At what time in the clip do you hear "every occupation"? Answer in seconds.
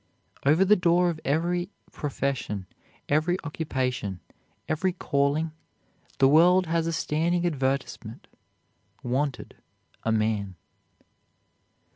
3.07-4.19